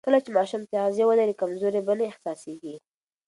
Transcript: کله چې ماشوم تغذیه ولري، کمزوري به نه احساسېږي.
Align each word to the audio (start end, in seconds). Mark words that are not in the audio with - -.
کله 0.05 0.19
چې 0.23 0.29
ماشوم 0.37 0.61
تغذیه 0.73 1.05
ولري، 1.07 1.35
کمزوري 1.41 1.81
به 1.87 1.93
نه 1.99 2.03
احساسېږي. 2.11 2.75